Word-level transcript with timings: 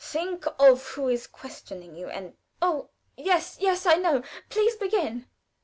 Think 0.03 0.47
of 0.59 0.83
who 0.87 1.09
is 1.09 1.27
questioning 1.27 1.95
you, 1.95 2.09
and" 2.09 2.35
"Oh, 2.59 2.89
yes, 3.15 3.57
yes, 3.59 3.85
I 3.85 3.97
know. 3.97 4.23
Please 4.49 4.75
begin." 4.75 5.27